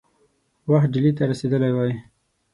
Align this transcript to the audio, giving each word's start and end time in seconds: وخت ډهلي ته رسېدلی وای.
وخت 0.71 0.89
ډهلي 0.93 1.11
ته 1.17 1.23
رسېدلی 1.31 1.71
وای. 1.73 1.93